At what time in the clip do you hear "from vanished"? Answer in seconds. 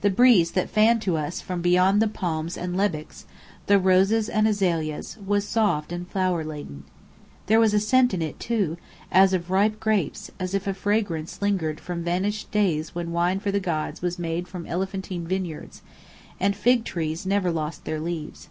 11.78-12.50